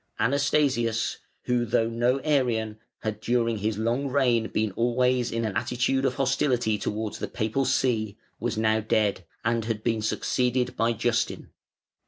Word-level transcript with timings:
Anastasius, 0.19 1.19
who, 1.43 1.63
though 1.63 1.87
no 1.87 2.19
Arian, 2.23 2.79
had 3.03 3.19
during 3.21 3.59
his 3.59 3.77
long 3.77 4.07
reign 4.07 4.47
been 4.49 4.71
always 4.71 5.31
in 5.31 5.45
an 5.45 5.55
attitude 5.55 6.05
of 6.05 6.15
hostility 6.15 6.79
towards 6.79 7.19
the 7.19 7.27
Papal 7.27 7.65
See, 7.65 8.17
was 8.39 8.57
now 8.57 8.79
dead, 8.79 9.23
and 9.45 9.65
had 9.65 9.83
been 9.83 10.01
succeeded 10.01 10.75
by 10.75 10.93
Justin. 10.93 11.51